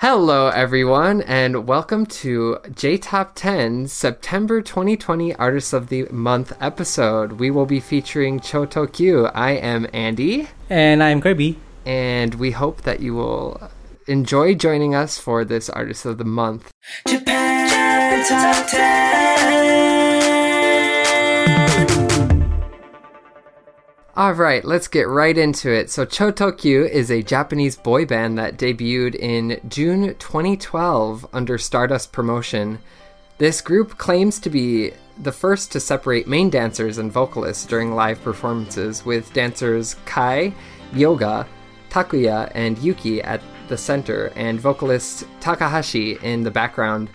[0.00, 7.32] Hello, everyone, and welcome to J Top 10 September 2020 Artist of the Month episode.
[7.32, 9.30] We will be featuring Cho Tokyu.
[9.34, 10.48] I am Andy.
[10.70, 11.58] And I'm Kirby.
[11.84, 13.60] And we hope that you will
[14.06, 16.70] enjoy joining us for this Artist of the Month.
[17.06, 20.19] Japan Top 10.
[24.16, 25.88] All right, let's get right into it.
[25.88, 32.80] So, Chotokyu is a Japanese boy band that debuted in June 2012 under Stardust Promotion.
[33.38, 34.90] This group claims to be
[35.22, 40.52] the first to separate main dancers and vocalists during live performances, with dancers Kai,
[40.92, 41.46] Ryoga,
[41.88, 47.10] Takuya, and Yuki at the center, and vocalist Takahashi in the background.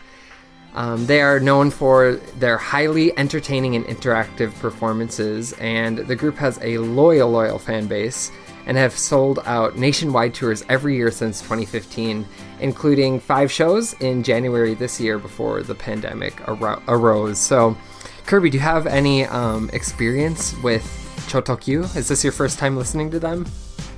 [0.75, 6.59] Um, they are known for their highly entertaining and interactive performances, and the group has
[6.61, 8.29] a loyal, loyal fan base
[8.65, 12.25] and have sold out nationwide tours every year since 2015,
[12.59, 17.39] including five shows in January this year before the pandemic ar- arose.
[17.39, 17.77] So,
[18.25, 20.83] Kirby, do you have any um, experience with
[21.29, 21.95] Chotokyu?
[21.95, 23.45] Is this your first time listening to them?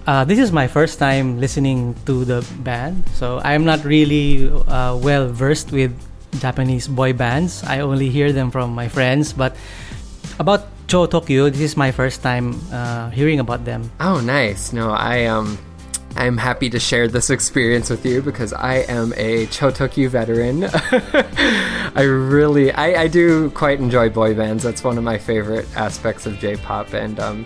[0.05, 4.95] Uh, this is my first time listening to the band, so I'm not really uh,
[4.95, 5.91] well versed with
[6.39, 7.63] Japanese boy bands.
[7.63, 9.55] I only hear them from my friends, but
[10.39, 13.91] about Cho Tokyu, this is my first time uh, hearing about them.
[13.99, 14.71] Oh, nice.
[14.71, 15.57] No, I um
[16.15, 20.63] I'm happy to share this experience with you because I am a Cho Chotokyu veteran.
[21.95, 24.63] I really, I, I do quite enjoy boy bands.
[24.63, 27.45] That's one of my favorite aspects of J-pop, and um,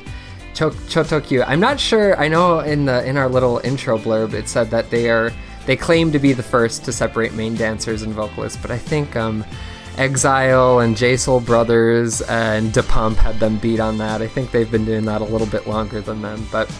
[0.53, 1.43] Chotokyu.
[1.47, 2.17] I'm not sure.
[2.19, 5.31] I know in the in our little intro blurb it said that they are
[5.65, 9.15] they claim to be the first to separate main dancers and vocalists, but I think
[9.15, 9.45] um,
[9.97, 14.21] Exile and J Soul Brothers and DA PUMP had them beat on that.
[14.21, 16.71] I think they've been doing that a little bit longer than them, but.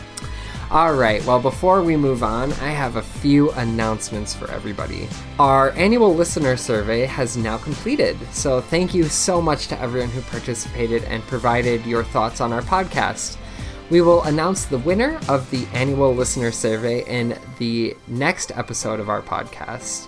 [0.72, 5.10] Alright, well, before we move on, I have a few announcements for everybody.
[5.38, 10.22] Our annual listener survey has now completed, so thank you so much to everyone who
[10.22, 13.36] participated and provided your thoughts on our podcast.
[13.92, 19.10] We will announce the winner of the annual listener survey in the next episode of
[19.10, 20.08] our podcast.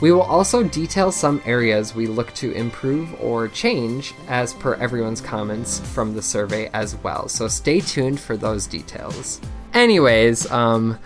[0.00, 5.20] We will also detail some areas we look to improve or change as per everyone's
[5.20, 7.28] comments from the survey as well.
[7.28, 9.42] So stay tuned for those details.
[9.74, 10.98] Anyways, um,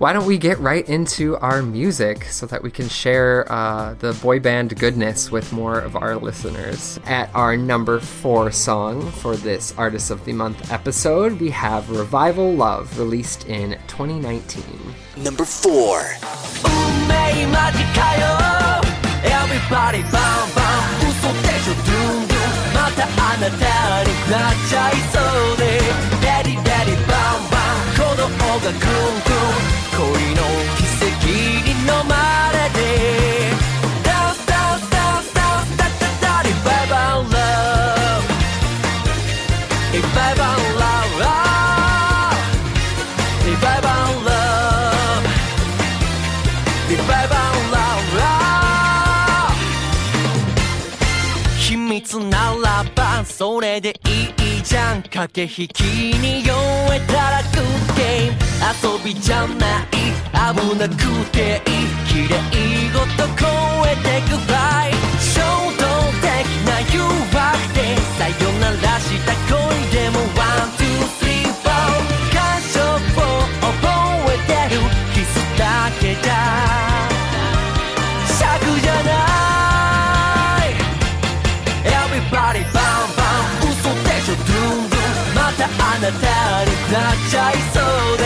[0.00, 4.12] why don't we get right into our music so that we can share uh, the
[4.20, 7.00] boy band goodness with more of our listeners?
[7.06, 12.52] At our number four song for this Artist of the Month episode, we have Revival
[12.54, 14.62] Love, released in 2019.
[15.16, 16.02] Number four.
[19.24, 23.56] Everybody bound, bound, 嘘でしょ、ドゥンドゥンまたあなた
[24.04, 25.18] になっちゃいそ
[25.54, 25.80] うで
[26.20, 27.79] Daddy, daddy, bound, bound 鼓
[28.15, 30.03] がんん恋
[30.35, 30.41] の
[30.75, 32.11] 奇跡に飲ま
[32.51, 32.77] れて
[34.03, 37.37] ダンスダンスダンスダンスダダダリバイバンラ
[38.21, 38.27] ブ
[39.95, 41.21] リバイバンラブ
[43.49, 44.29] リバイバンラ
[46.87, 47.79] ブリバイバンラ
[51.55, 54.40] ブ秘密ならばそれでいい。
[54.63, 56.53] じゃん駆け引きに酔
[56.93, 58.37] えたらグッゲーム
[58.99, 59.91] 遊びじゃない
[60.33, 60.95] 危なく
[61.31, 62.37] ていい綺麗
[62.93, 63.45] ごと超
[63.87, 65.41] えてくファイ衝
[65.77, 65.83] 動
[66.21, 66.25] 的
[66.67, 67.01] な誘
[67.33, 67.39] 惑
[67.73, 67.79] で
[68.17, 69.55] さよならした恋
[69.91, 70.10] でも
[86.19, 88.23] たあなたになっちゃいそうで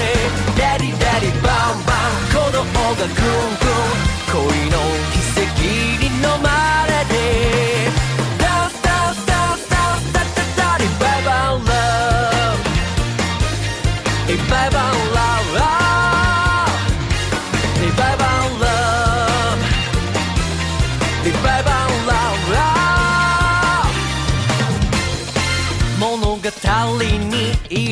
[0.58, 1.96] レディレディバンバン。
[2.30, 3.96] 鼓動がグングン
[4.32, 4.78] 恋の
[5.12, 5.62] 奇跡
[6.02, 6.55] に飲まれ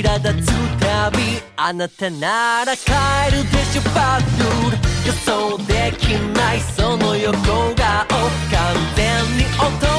[0.01, 1.18] 苛立つたび
[1.56, 2.92] あなたなら帰
[3.31, 3.81] るでしょ。
[3.94, 4.45] バッド
[5.06, 6.60] 予想できない。
[6.60, 7.75] その横顔完
[8.95, 9.93] 全に落と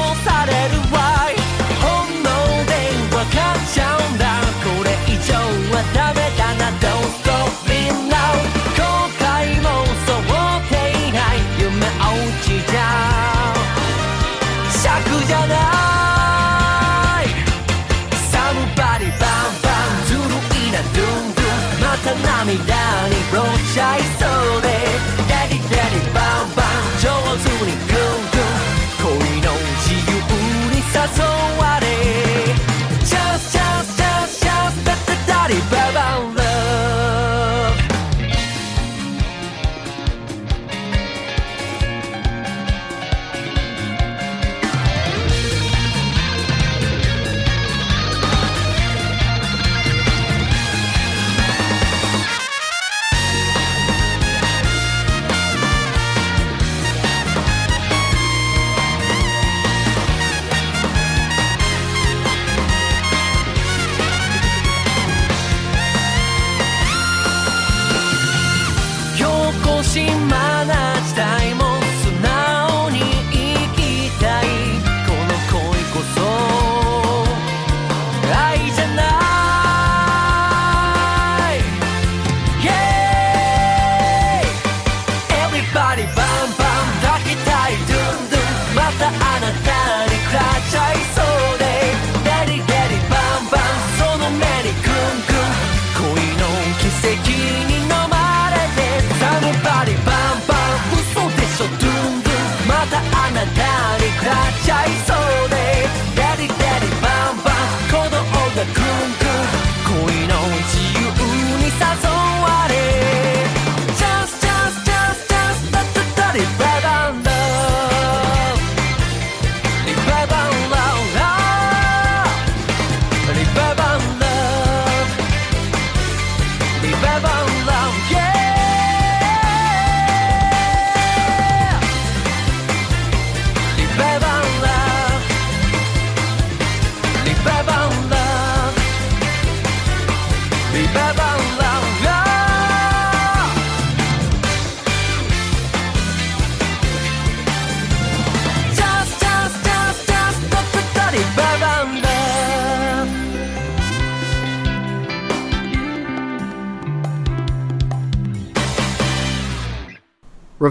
[69.95, 70.44] see my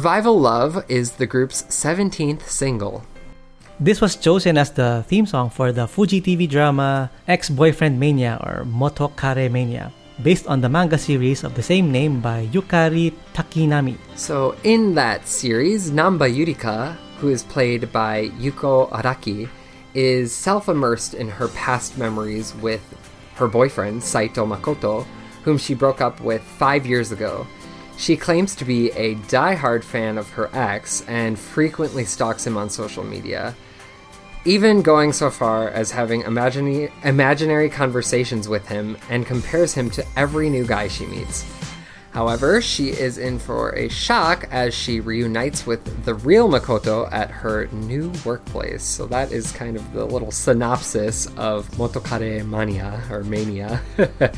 [0.04, 3.00] Revival Love is the group's 17th single.
[3.80, 8.36] This was chosen as the theme song for the Fuji TV drama Ex Boyfriend Mania
[8.44, 13.96] or Motokare Mania, based on the manga series of the same name by Yukari Takinami.
[14.14, 19.48] So, in that series, Namba Yurika, who is played by Yuko Araki,
[19.94, 22.84] is self immersed in her past memories with
[23.36, 25.06] her boyfriend, Saito Makoto,
[25.44, 27.46] whom she broke up with five years ago.
[27.96, 32.68] She claims to be a die-hard fan of her ex and frequently stalks him on
[32.68, 33.54] social media,
[34.44, 40.04] even going so far as having imagine- imaginary conversations with him and compares him to
[40.16, 41.44] every new guy she meets.
[42.14, 47.28] However, she is in for a shock as she reunites with the real Makoto at
[47.42, 48.84] her new workplace.
[48.84, 53.82] So that is kind of the little synopsis of Motokare Mania or Mania.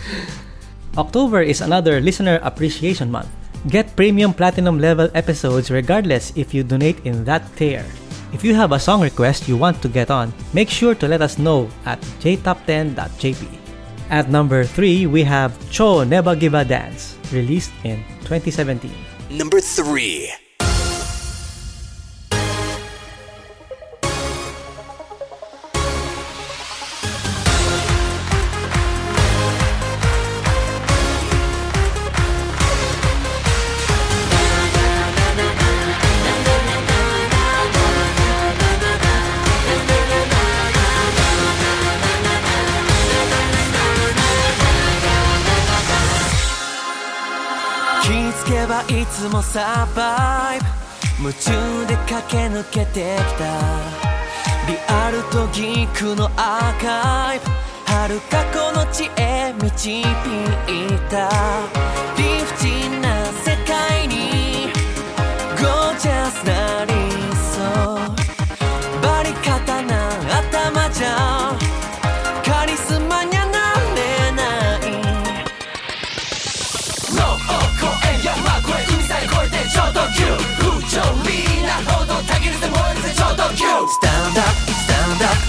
[0.96, 3.28] October is another listener appreciation month.
[3.66, 7.85] Get premium platinum level episodes regardless if you donate in that tier.
[8.32, 11.20] If you have a song request you want to get on, make sure to let
[11.20, 13.42] us know at jtop10.jp.
[14.08, 18.87] At number 3, we have Cho Neba Give a Dance, released in 2017.
[19.30, 20.45] Number 3.
[48.88, 50.66] いつもサバイブ。
[51.28, 51.50] 夢中
[51.87, 53.45] で駆け抜けてきた。
[54.69, 57.50] リアルとギークのアーカイブ。
[57.87, 60.05] 遥かこの地へ導い
[61.11, 61.28] た。
[62.16, 64.71] 理不尽な世界に。
[65.61, 66.95] ゴージャスなリ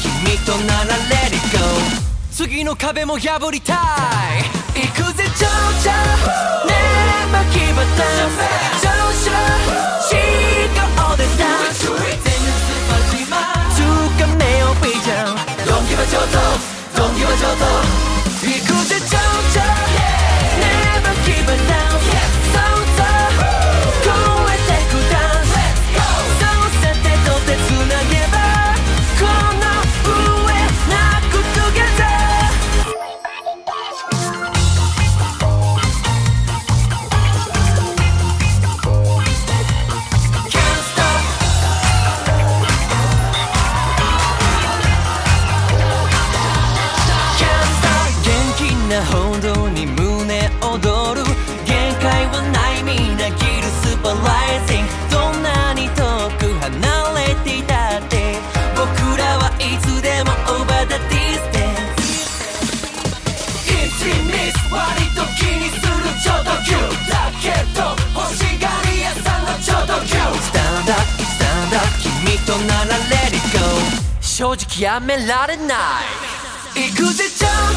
[0.01, 0.97] 君となら
[2.31, 3.73] 次の壁も破りた。
[3.73, 6.67] い行くぜジョージャー。
[6.67, 7.95] ねえ巻きバタン
[8.79, 12.06] ジョージャー She
[74.37, 76.85] 正直やめられない。
[76.91, 77.73] 行くぜーー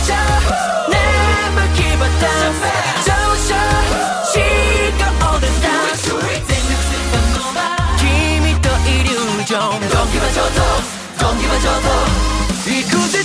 [7.96, 10.18] 君とイリュージョンドンキ
[11.18, 11.46] ドンキ
[12.68, 13.24] 行くぜ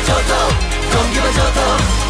[0.00, 0.34] 공기만 줘도
[0.98, 2.09] 공기만 줘도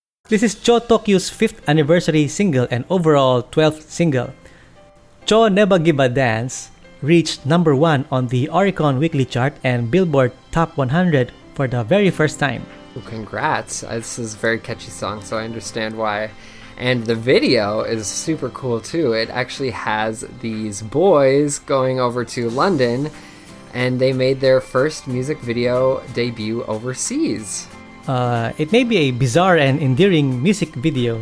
[0.29, 4.31] This is Cho Tokyu's 5th anniversary single and overall 12th single.
[5.25, 10.31] Cho Neba Give a Dance reached number 1 on the Oricon Weekly Chart and Billboard
[10.51, 12.65] Top 100 for the very first time.
[13.05, 13.83] Congrats.
[13.83, 16.31] Uh, This is a very catchy song, so I understand why.
[16.77, 19.11] And the video is super cool too.
[19.11, 23.11] It actually has these boys going over to London
[23.73, 27.67] and they made their first music video debut overseas.
[28.07, 31.21] Uh, it may be a bizarre and endearing music video.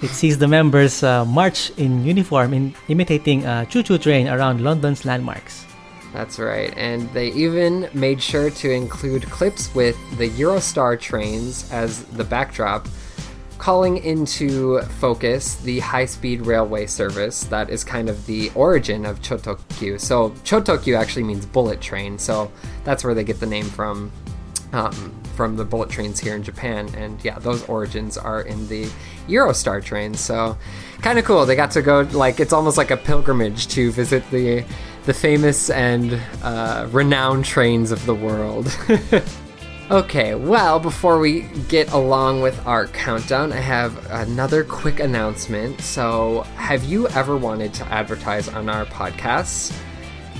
[0.00, 5.04] It sees the members uh, march in uniform in imitating a choo-choo train around London's
[5.04, 5.66] landmarks.
[6.12, 6.72] That's right.
[6.76, 12.88] And they even made sure to include clips with the Eurostar trains as the backdrop,
[13.58, 19.20] calling into focus the high speed railway service that is kind of the origin of
[19.20, 20.00] Chotokyu.
[20.00, 22.52] So, Chotokyu actually means bullet train, so
[22.84, 24.12] that's where they get the name from.
[24.72, 28.90] Um, from the bullet trains here in Japan, and yeah, those origins are in the
[29.28, 30.12] Eurostar train.
[30.14, 30.58] So,
[31.00, 31.46] kind of cool.
[31.46, 34.64] They got to go like it's almost like a pilgrimage to visit the
[35.04, 38.76] the famous and uh, renowned trains of the world.
[39.92, 45.80] okay, well, before we get along with our countdown, I have another quick announcement.
[45.82, 49.72] So, have you ever wanted to advertise on our podcasts?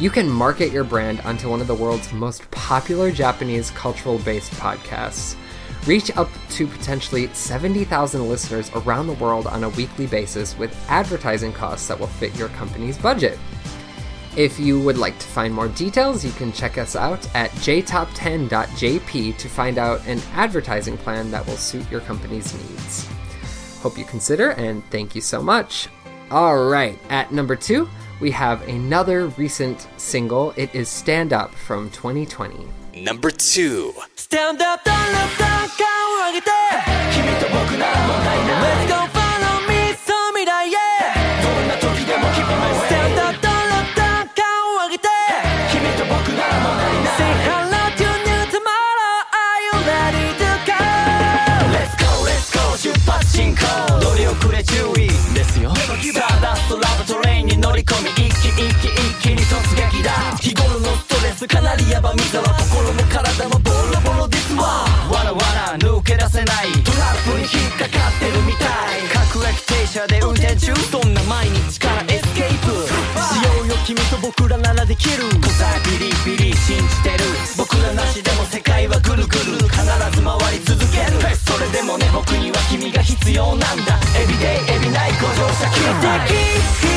[0.01, 4.53] You can market your brand onto one of the world's most popular Japanese cultural based
[4.53, 5.35] podcasts.
[5.87, 11.53] Reach up to potentially 70,000 listeners around the world on a weekly basis with advertising
[11.53, 13.41] costs that will fit your company's budget.
[14.37, 19.37] If you would like to find more details, you can check us out at jtop10.jp
[19.37, 23.09] to find out an advertising plan that will suit your company's needs.
[23.81, 25.89] Hope you consider and thank you so much.
[26.31, 27.89] All right, at number two,
[28.21, 30.53] we have another recent single.
[30.57, 32.67] It is Stand Up from 2020.
[32.95, 33.95] Number two.
[34.17, 34.81] Stand up,
[61.49, 64.85] かなりヤバみざわ心も体もボロボロですわ。
[65.09, 65.41] わらわ
[65.73, 66.71] ら抜け出せない。
[66.85, 69.09] トラップに引っかかってるみたい。
[69.33, 70.75] 各駅停車で運転中。
[70.93, 72.85] そんな毎日からエスケープ。
[72.85, 75.25] しようよ君と僕らならできる。
[75.41, 77.25] 答えビリビリ信じてる。
[77.57, 79.57] 僕らなしでも世界はぐるぐる。
[79.73, 79.81] 必
[80.13, 81.17] ず回り続ける。
[81.35, 83.97] それでもね僕には君が必要なんだ。
[84.21, 85.65] エビデイエビナイご乗車。
[85.73, 86.88] ください響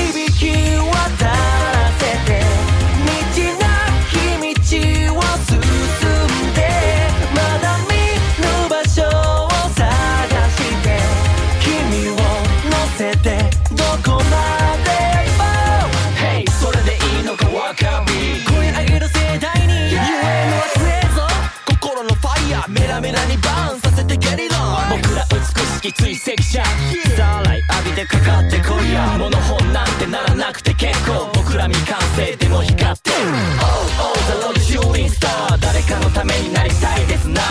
[26.51, 26.63] 追跡者
[27.07, 29.15] スターライ浴びてかかってこいや。
[29.17, 31.31] モノ本なんてならなくて結構。
[31.33, 33.09] 僕ら未完成でも光って。
[33.11, 33.15] る
[33.61, 37.41] Oh oh the road shooting star 誰かのためになりたいですな。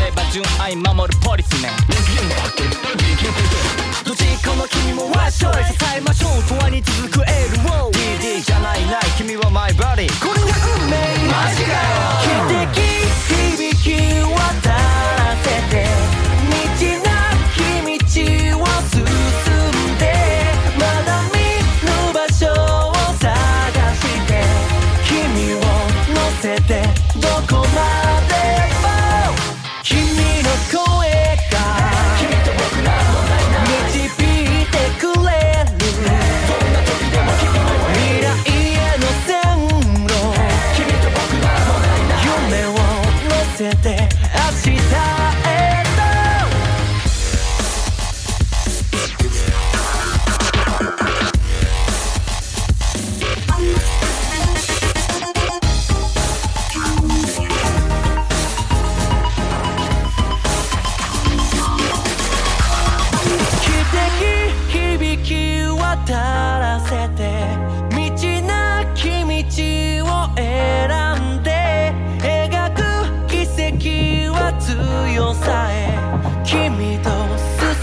[0.00, 1.91] 例えば純愛守るポリスメン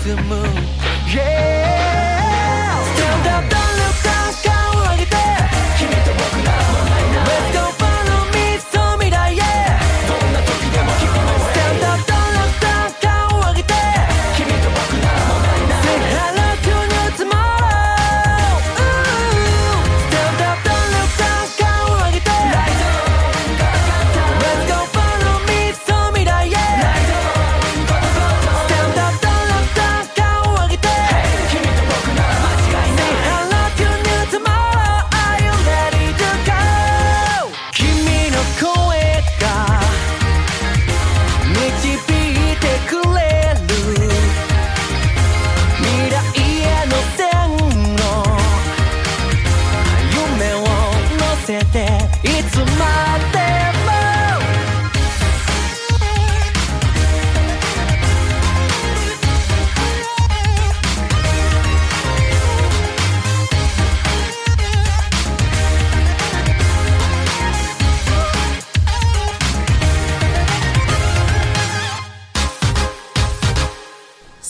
[0.10, 0.79] the moon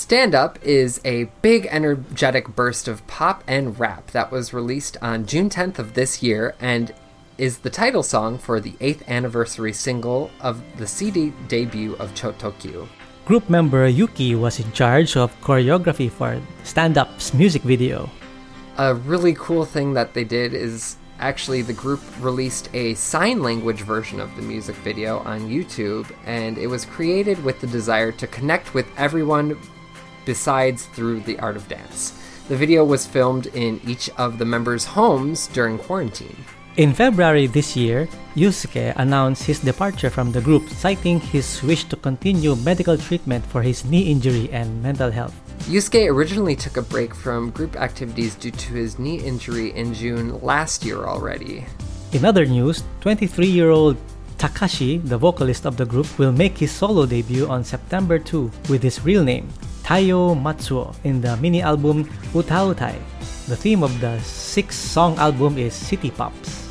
[0.10, 5.28] Stand Up is a big, energetic burst of pop and rap that was released on
[5.28, 6.96] June 10th of this year and
[7.38, 12.88] is the title song for the 8th anniversary single of the CD debut of Chotokyu.
[13.26, 18.10] Group member Yuki was in charge of choreography for Stand Up's music video.
[18.80, 23.82] A really cool thing that they did is actually the group released a sign language
[23.82, 28.26] version of the music video on YouTube, and it was created with the desire to
[28.26, 29.56] connect with everyone
[30.26, 32.14] besides through the art of dance.
[32.48, 36.36] The video was filmed in each of the members' homes during quarantine.
[36.78, 41.96] In February this year, Yusuke announced his departure from the group, citing his wish to
[41.96, 45.36] continue medical treatment for his knee injury and mental health.
[45.68, 50.40] Yusuke originally took a break from group activities due to his knee injury in June
[50.42, 51.66] last year already.
[52.14, 53.98] In other news, 23 year old
[54.40, 58.82] Takashi, the vocalist of the group, will make his solo debut on September 2 with
[58.82, 59.50] his real name,
[59.90, 62.06] Taiyo Matsuo, in the mini album
[62.38, 62.94] Utautai.
[63.48, 66.70] The theme of the six song album is City Pops.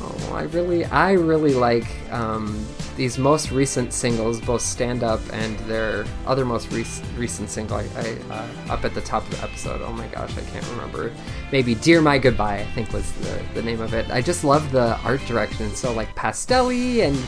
[0.00, 2.64] Oh, I really, I really like um,
[2.94, 7.78] these most recent singles, both Stand Up and their other most rec- recent single.
[7.78, 9.82] I, I uh, up at the top of the episode.
[9.82, 11.12] Oh my gosh, I can't remember.
[11.50, 14.08] Maybe "Dear My Goodbye," I think was the, the name of it.
[14.08, 15.74] I just love the art direction.
[15.74, 17.18] So like pastelly and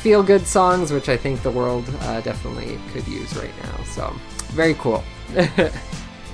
[0.00, 3.84] feel good songs, which I think the world uh, definitely could use right now.
[3.84, 4.16] So
[4.56, 5.04] very cool.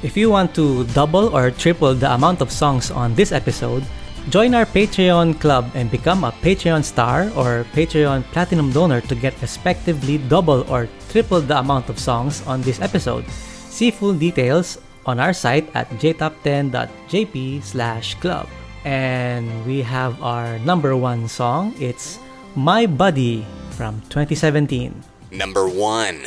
[0.03, 3.87] If you want to double or triple the amount of songs on this episode,
[4.35, 9.39] join our Patreon club and become a Patreon star or Patreon platinum donor to get
[9.41, 13.23] respectively double or triple the amount of songs on this episode.
[13.71, 18.51] See full details on our site at jtop10.jp slash club.
[18.83, 21.79] And we have our number one song.
[21.79, 22.19] It's
[22.59, 24.91] My Buddy from 2017.
[25.31, 26.27] Number one.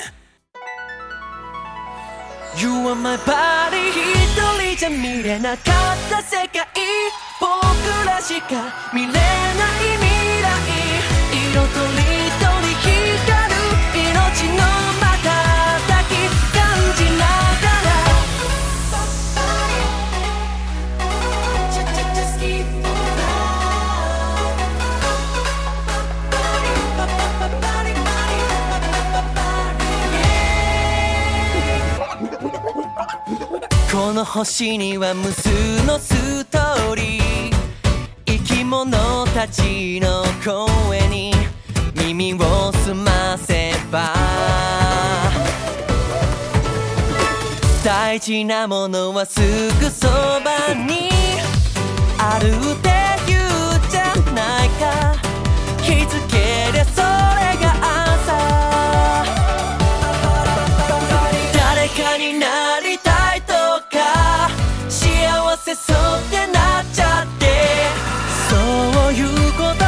[2.57, 3.89] You are my body.
[3.91, 6.65] 一人じゃ見れなかった世界。
[7.39, 7.51] 僕
[8.05, 9.19] らしか見れない
[9.99, 10.45] 未来。
[11.51, 12.24] 色とり
[33.95, 35.47] この星には無数
[35.85, 37.53] のストーリー。
[38.25, 41.31] 生き物たちの声に
[41.95, 44.13] 耳を澄ませば。
[47.85, 49.39] 大事なものはす
[49.79, 51.09] ぐそばに。
[52.19, 52.89] あるって
[53.25, 53.41] 言う
[53.89, 55.15] じゃないか。
[55.81, 56.24] 気づ
[66.95, 67.45] ちゃって。
[68.49, 68.55] そ
[69.09, 69.84] ういうこと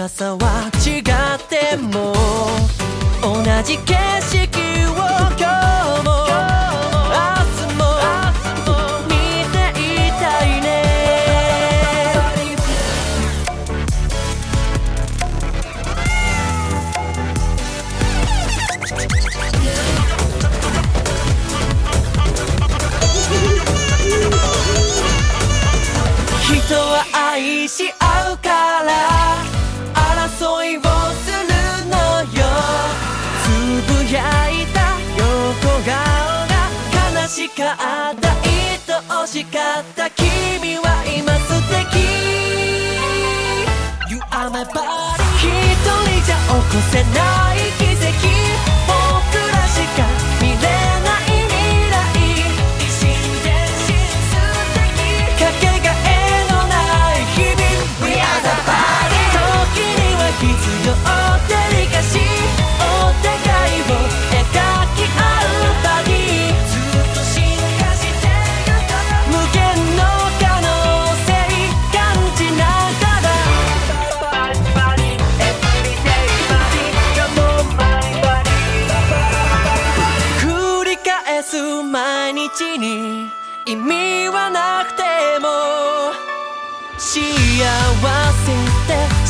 [0.00, 0.99] 高さは違う
[39.30, 40.26] しかった君
[40.78, 42.02] は今素敵。
[44.10, 48.10] You are my body 一人じゃ起こせない奇跡。
[48.88, 50.29] 僕らしか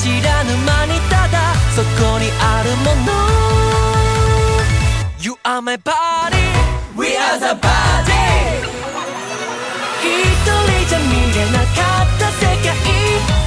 [0.03, 3.13] 知らぬ間にただそこにあるもの。
[5.21, 6.39] You are my body.
[6.97, 8.65] We are the body.
[10.01, 11.69] 一人じゃ見れなか
[12.05, 13.40] った世界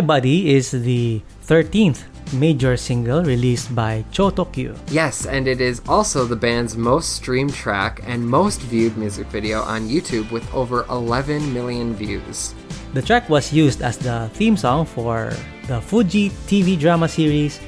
[0.00, 4.72] My Buddy is the 13th major single released by Cho Tokyu.
[4.88, 9.60] Yes, and it is also the band's most streamed track and most viewed music video
[9.60, 12.54] on YouTube with over 11 million views.
[12.94, 15.36] The track was used as the theme song for
[15.68, 17.60] the Fuji TV drama series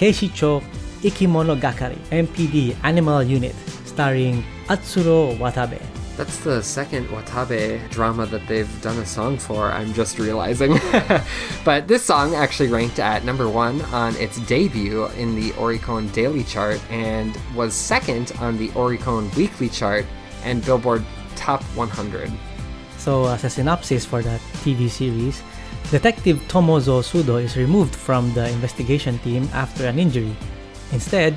[0.00, 0.64] Keishicho
[1.04, 4.42] Ikimono Gakari MPD Animal Unit starring
[4.72, 5.84] Atsuro Watabe.
[6.16, 10.78] That's the second Watabe drama that they've done a song for, I'm just realizing.
[11.64, 16.44] but this song actually ranked at number one on its debut in the Oricon Daily
[16.44, 20.06] Chart and was second on the Oricon Weekly Chart
[20.44, 22.30] and Billboard Top 100.
[22.98, 25.42] So, as a synopsis for that TV series,
[25.90, 30.34] Detective Tomozo Sudo is removed from the investigation team after an injury.
[30.92, 31.34] Instead,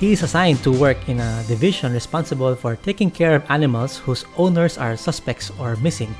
[0.00, 4.24] he is assigned to work in a division responsible for taking care of animals whose
[4.38, 6.14] owners are suspects or missing.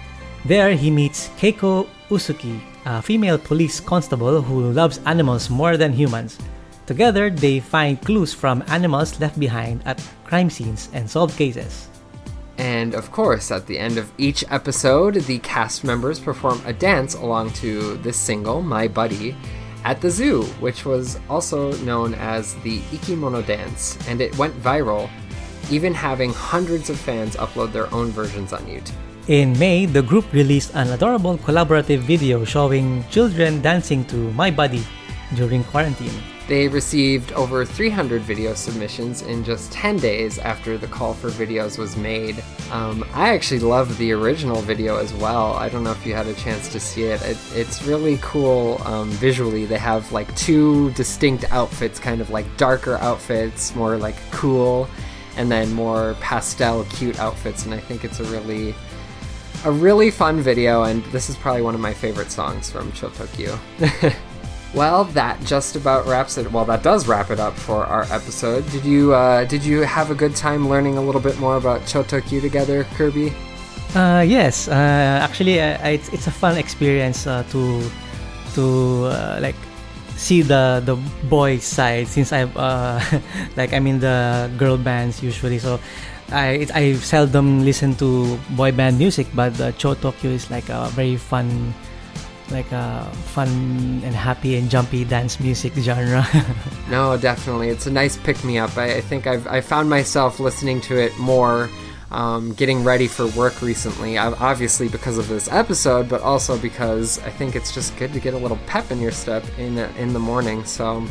[0.44, 6.38] There, he meets Keiko Usuki, a female police constable who loves animals more than humans.
[6.84, 11.88] Together, they find clues from animals left behind at crime scenes and solve cases.
[12.58, 17.14] And of course, at the end of each episode, the cast members perform a dance
[17.14, 19.34] along to this single, My Buddy,
[19.84, 25.08] at the zoo, which was also known as the Ikimono Dance, and it went viral,
[25.70, 28.96] even having hundreds of fans upload their own versions on YouTube.
[29.28, 34.82] In May, the group released an adorable collaborative video showing children dancing to My Buddy
[35.36, 36.14] during quarantine.
[36.50, 41.78] They received over 300 video submissions in just 10 days after the call for videos
[41.78, 42.42] was made.
[42.72, 45.52] Um, I actually love the original video as well.
[45.52, 47.22] I don't know if you had a chance to see it.
[47.22, 49.64] it it's really cool um, visually.
[49.64, 54.88] They have like two distinct outfits, kind of like darker outfits, more like cool,
[55.36, 57.64] and then more pastel, cute outfits.
[57.64, 58.74] And I think it's a really
[59.64, 63.56] a really fun video, and this is probably one of my favorite songs from Chotokyu.
[64.74, 66.50] well, that just about wraps it.
[66.50, 68.68] Well, that does wrap it up for our episode.
[68.70, 71.82] Did you uh, did you have a good time learning a little bit more about
[71.82, 73.32] Chotokyu together, Kirby?
[73.94, 77.82] Uh, yes, uh, actually, uh, it's, it's a fun experience uh, to
[78.54, 79.56] to uh, like
[80.14, 80.94] see the the
[81.26, 83.00] boy side since I've uh,
[83.56, 85.80] like I'm in the girl bands usually, so
[86.30, 90.68] I it, I seldom listen to boy band music, but uh, Cho Tokyu is like
[90.68, 91.74] a very fun,
[92.50, 93.48] like a fun
[94.04, 96.26] and happy and jumpy dance music genre.
[96.90, 97.68] No, definitely.
[97.68, 98.76] It's a nice pick me up.
[98.76, 101.70] I, I think I've I found myself listening to it more,
[102.10, 104.18] um, getting ready for work recently.
[104.18, 108.34] Obviously because of this episode, but also because I think it's just good to get
[108.34, 110.64] a little pep in your step in in the morning.
[110.64, 111.06] So,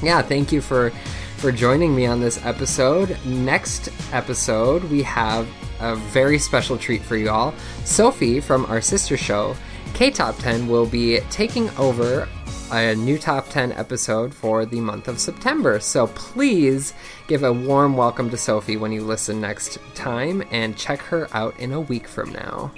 [0.00, 0.92] yeah, thank you for
[1.38, 3.18] for joining me on this episode.
[3.26, 5.48] Next episode, we have
[5.80, 7.52] a very special treat for you all.
[7.84, 9.56] Sophie from our sister show,
[9.96, 12.28] K Top 10, will be taking over
[12.70, 15.80] a new top 10 episode for the month of September.
[15.80, 16.92] So please
[17.28, 21.58] give a warm welcome to Sophie when you listen next time and check her out
[21.58, 22.70] in a week from now.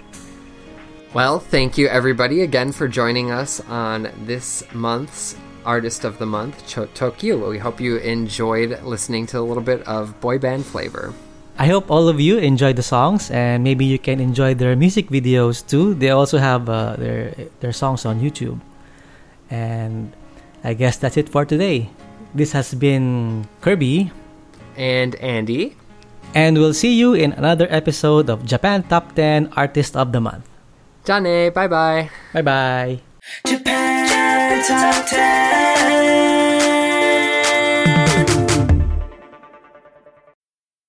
[1.12, 6.68] Well, thank you everybody again for joining us on this month's Artist of the Month,
[6.68, 7.50] Chotokyu.
[7.50, 11.12] We hope you enjoyed listening to a little bit of boy band flavor.
[11.59, 15.11] I hope all of you enjoy the songs and maybe you can enjoy their music
[15.11, 15.94] videos too.
[15.94, 18.62] They also have uh, their their songs on YouTube.
[19.51, 20.14] And
[20.62, 21.90] I guess that's it for today.
[22.31, 24.14] This has been Kirby
[24.79, 25.75] and Andy.
[26.31, 30.47] And we'll see you in another episode of Japan Top 10 Artist of the Month.
[31.03, 32.07] Jane, bye bye.
[32.31, 33.01] Bye bye.
[33.42, 35.98] Japan Top 10.